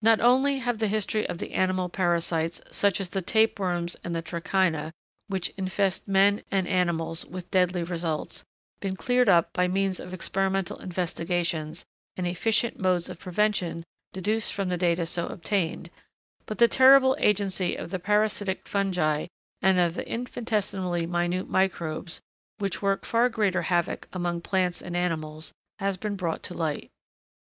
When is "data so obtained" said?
14.78-15.90